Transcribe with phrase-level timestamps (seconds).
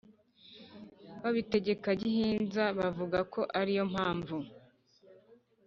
[1.21, 4.37] babitegeka gihinza bavuga ko ariyo mpamvu